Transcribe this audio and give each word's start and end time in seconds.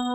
Bol 0.00 0.08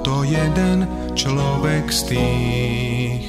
to 0.00 0.24
jeden 0.24 0.88
človek 1.12 1.92
z 1.92 2.00
tých, 2.08 3.24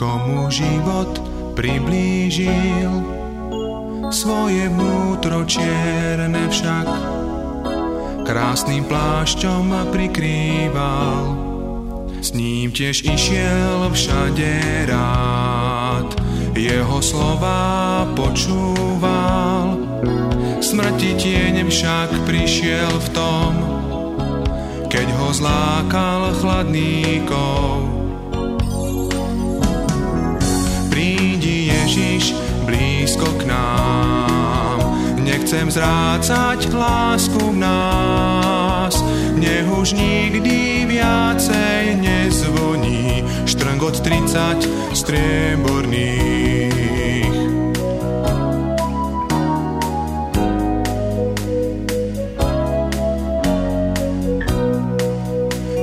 komu 0.00 0.48
život 0.48 1.20
priblížil. 1.52 2.96
Svoje 4.08 4.72
vnútro 4.72 5.44
čierne 5.44 6.48
však 6.48 6.88
krásnym 8.24 8.88
plášťom 8.88 9.92
prikrýval. 9.92 11.22
S 12.24 12.32
ním 12.32 12.72
tiež 12.72 13.04
išiel 13.04 13.92
všade 13.92 14.88
rád, 14.88 16.08
jeho 16.56 16.98
slova 17.04 18.08
počúval. 18.16 19.76
Smrti 20.64 21.20
tieň 21.20 21.68
však 21.68 22.24
prišiel 22.24 22.88
v 22.88 23.08
tom, 23.12 23.52
keď 24.88 25.06
ho 25.20 25.28
zlákal 25.28 26.32
chladníkov. 26.40 27.92
Prídi 30.88 31.68
Ježiš 31.68 32.32
blízko 32.64 33.28
k 33.36 33.52
nám, 33.52 34.80
nechcem 35.20 35.68
zrácať 35.68 36.72
lásku 36.72 37.52
v 37.52 37.56
20 44.34 44.66
strieborných. 44.90 46.74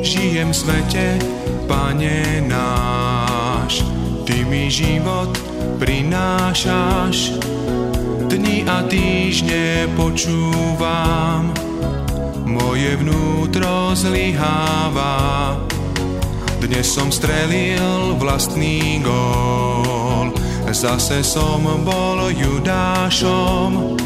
Žijem 0.00 0.48
v 0.48 0.56
svete, 0.56 1.20
Pane 1.68 2.40
náš, 2.48 3.84
Ty 4.24 4.48
mi 4.48 4.72
život 4.72 5.36
prinášaš. 5.76 7.36
Dni 8.32 8.64
a 8.64 8.80
týždne 8.88 9.92
počúvam, 9.92 11.52
moje 12.48 12.96
vnútro 12.96 13.92
zlyháva 13.92 15.68
dnes 16.68 16.84
som 16.84 17.08
strelil 17.08 18.12
vlastný 18.20 19.00
gól, 19.00 20.36
zase 20.68 21.24
som 21.24 21.64
bol 21.80 22.28
Judášom, 22.28 23.96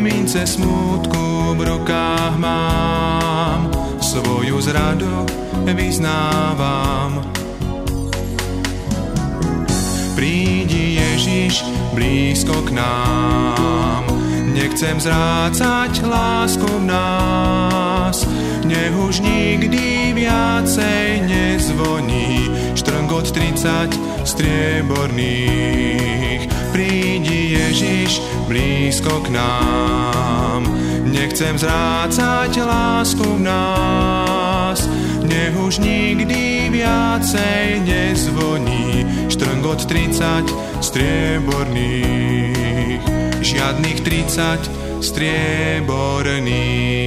mince 0.00 0.48
smútku 0.48 1.52
v 1.52 1.60
rukách 1.68 2.40
mám, 2.40 3.68
svoju 4.00 4.56
zradu 4.64 5.28
vyznávam. 5.68 7.20
Prídi 10.16 10.96
Ježiš 10.96 11.60
blízko 11.92 12.56
k 12.64 12.72
nám, 12.72 14.08
nechcem 14.56 14.96
zrácať 14.96 15.92
lásku 16.08 16.64
v 16.64 16.88
nás, 16.88 18.24
nech 18.64 18.96
už 18.96 19.20
nikdy 19.20 20.16
viacej 20.16 20.95
štrngot 23.16 23.32
30 23.32 23.96
strieborných. 24.28 26.44
Prídi 26.72 27.52
Ježiš 27.56 28.20
blízko 28.44 29.20
k 29.24 29.28
nám, 29.32 30.68
nechcem 31.08 31.56
zrácať 31.56 32.60
lásku 32.60 33.24
v 33.24 33.40
nás, 33.40 34.84
nech 35.24 35.56
už 35.56 35.80
nikdy 35.80 36.68
viacej 36.68 37.88
nezvoní 37.88 39.08
štrngot 39.32 39.88
30 39.88 40.84
strieborných, 40.84 43.00
žiadnych 43.40 44.04
30 44.04 45.00
strieborných. 45.00 47.05